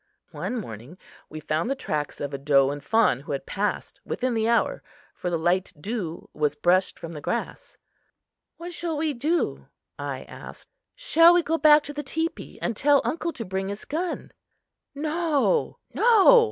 [0.31, 0.97] One morning
[1.29, 4.81] we found the tracks of a doe and fawn who had passed within the hour,
[5.13, 7.77] for the light dew was brushed from the grass.
[8.57, 9.67] "What shall we do?"
[9.99, 10.69] I asked.
[10.95, 14.31] "Shall we go back to the teepee and tell uncle to bring his gun?"
[14.95, 16.39] "No, no!"